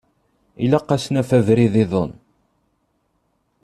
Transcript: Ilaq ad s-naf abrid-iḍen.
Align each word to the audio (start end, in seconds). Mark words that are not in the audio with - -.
Ilaq 0.63 0.87
ad 0.95 0.99
s-naf 1.03 1.29
abrid-iḍen. 1.37 2.11